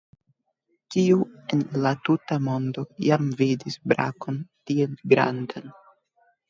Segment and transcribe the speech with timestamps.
[0.95, 1.19] Kiu
[1.57, 4.43] en la tuta mondo iam vidis brakon
[4.73, 5.71] tiel grandan?